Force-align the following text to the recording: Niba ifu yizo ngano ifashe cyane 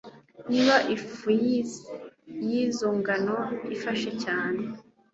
Niba 0.49 0.75
ifu 0.95 1.27
yizo 2.47 2.87
ngano 2.99 3.37
ifashe 3.75 4.11
cyane 4.23 4.61